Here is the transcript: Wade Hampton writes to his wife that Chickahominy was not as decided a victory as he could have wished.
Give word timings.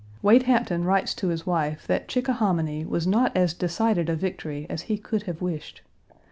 Wade 0.23 0.41
Hampton 0.49 0.83
writes 0.83 1.13
to 1.13 1.27
his 1.27 1.45
wife 1.45 1.85
that 1.85 2.07
Chickahominy 2.07 2.83
was 2.85 3.05
not 3.05 3.37
as 3.37 3.53
decided 3.53 4.09
a 4.09 4.15
victory 4.15 4.65
as 4.67 4.81
he 4.89 4.97
could 4.97 5.21
have 5.29 5.43
wished. 5.43 5.81